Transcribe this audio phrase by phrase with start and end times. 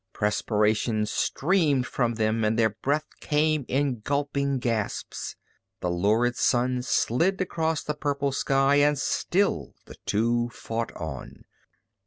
[0.13, 5.35] Perspiration streamed from them and their breath came in gulping gasps.
[5.79, 11.45] The lurid sun slid across the purple sky and still the two fought on.